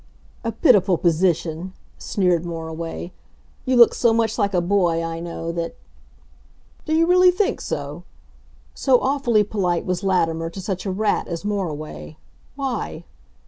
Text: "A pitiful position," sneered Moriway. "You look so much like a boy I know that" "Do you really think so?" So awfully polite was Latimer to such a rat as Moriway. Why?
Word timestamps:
"A 0.43 0.51
pitiful 0.51 0.97
position," 0.97 1.73
sneered 1.99 2.43
Moriway. 2.43 3.11
"You 3.67 3.75
look 3.75 3.93
so 3.93 4.13
much 4.13 4.39
like 4.39 4.55
a 4.55 4.59
boy 4.59 5.03
I 5.03 5.19
know 5.19 5.51
that" 5.51 5.75
"Do 6.87 6.95
you 6.95 7.05
really 7.05 7.29
think 7.29 7.61
so?" 7.61 8.01
So 8.73 8.99
awfully 8.99 9.43
polite 9.43 9.85
was 9.85 10.03
Latimer 10.03 10.49
to 10.49 10.59
such 10.59 10.87
a 10.87 10.91
rat 10.91 11.27
as 11.27 11.43
Moriway. 11.45 12.15
Why? 12.55 13.03